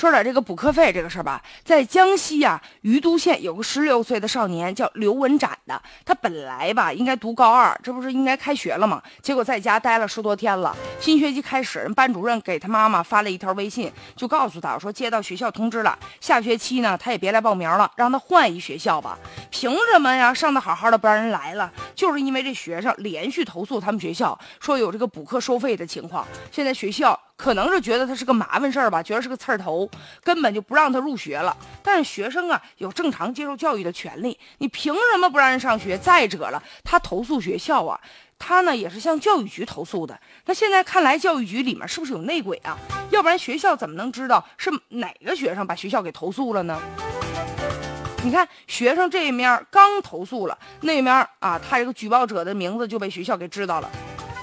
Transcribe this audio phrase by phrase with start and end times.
[0.00, 9.02] 说点这个补课费这个事儿吧，在江西呀余都县有个十六岁的少年叫刘文展的，他本来吧应该读高二，这不是应该开学了吗？
[9.20, 19.18] 结果在家待了十多天了，新学期开始，人班主任给他妈妈发了一条微信，就告诉他说接到学校通知了，下学期呢他也别来报名了，让他换一学校吧。
[19.50, 20.32] 凭什么呀？
[20.32, 21.70] 上的好好的不让人来了？
[21.94, 27.20] 就是因为这学生连续投诉他们学校，说有这个补课收费的情况，现在学校。
[27.40, 29.88] 可能是觉得他是个麻烦事儿吧，觉得是个刺儿头，
[30.22, 31.56] 根本就不让他入学了。
[31.82, 35.96] 但是学生啊，有正常接受教育的权利，你凭什么不让人上学？
[35.96, 37.98] 再者了，他投诉学校啊，
[38.38, 40.20] 他呢也是向教育局投诉的。
[40.44, 42.76] 那现在看来，教育局里面是不是有内鬼啊？
[43.08, 46.78] 要不然学校怎么能知道是哪个学生把学校给投诉了呢？
[48.22, 53.90] 你看，学生这一面刚投诉了，那面啊，他这个举报者的名字就被学校给知道了。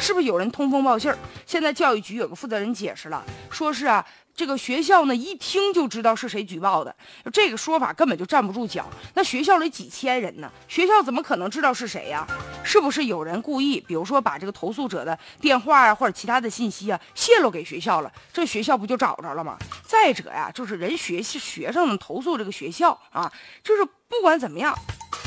[0.00, 1.16] 是不是有人通风报信儿？
[1.46, 4.04] 现在教育局有个负责人解释了，说是啊，
[4.34, 6.94] 这个学校呢一听就知道是谁举报的，
[7.32, 8.88] 这个说法根本就站不住脚。
[9.14, 12.26] 那学校里几千人呢，学校怎么可能知道是谁呀？
[12.64, 18.10] 是不是有人故意，比如说把这个投诉者的电话啊或者其他的信息啊泄露给学校了？
[18.32, 19.58] 这学校不就找着了吗？
[19.84, 23.30] 再者呀，就是人学习学生们投诉这个学校啊，
[23.62, 24.74] 就是不管怎么样。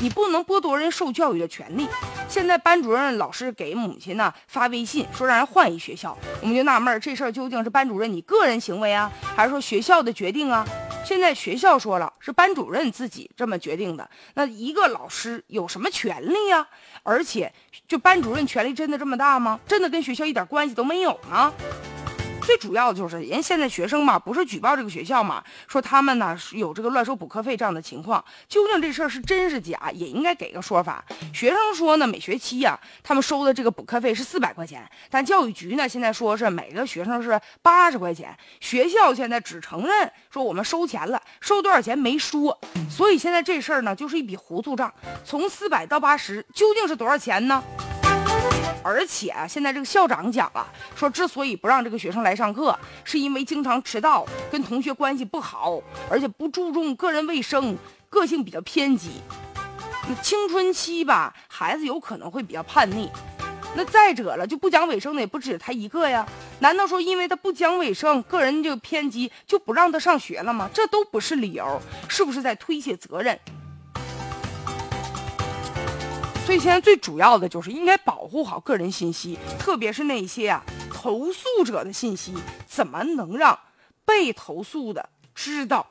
[0.00, 1.86] 你不能剥夺人受教育的权利。
[2.34, 10.66] 现在班主任老师给母亲呢发微信说让人换一学校，我们就纳闷这事儿究竟是班主任你个人行为啊，还是说学校的决定啊？
[11.04, 16.66] 现在学校说了是班主任自己这么决定的，那一个老师有什么权利呀？
[17.04, 17.52] 而且，
[17.86, 19.60] 就班主任权力真的这么大吗？
[19.68, 21.52] 真的跟学校一点关系都没有吗？
[22.44, 31.02] 最主要的就是人现在学生嘛，不是举报这个学校嘛，说他们呢有这个乱收补课费这样的情况，究竟这事儿是真是假，也应该给个说法。
[31.32, 42.58] 学生说呢，每学期呀，他们收的这个补课费是四百块钱，但教育局呢现在说是每个学生是八十块钱，学校现在只承认说我们收钱了，收多少钱没说，
[42.90, 44.92] 所以现在这事儿呢就是一笔糊涂账，
[45.24, 47.64] 从四百到八十究竟是多少钱呢？
[48.84, 50.64] 而且啊，现在这个校长讲了，
[50.94, 55.80] 说之所以不让这个学生来上课，是因为经常迟到，跟同学关系不好，
[56.10, 57.74] 而且不注重个人卫生，
[58.10, 59.22] 个性比较偏激。
[60.06, 63.10] 那青春期吧，孩子有可能会比较叛逆。
[63.74, 66.24] 那再者了，就不讲卫生的也不止他一个呀。
[66.60, 70.70] 难道说因为他不讲卫生，个人就偏激，就不让他上学了吗？
[70.72, 73.36] 这都不是理由，是不是在推卸责任？
[76.44, 80.62] 所以现在最主要的就是应该保护好个人信息，特别是那些啊
[80.92, 82.34] 投诉者的信息，
[82.66, 83.58] 怎么能让
[84.04, 85.86] 被投诉的知道？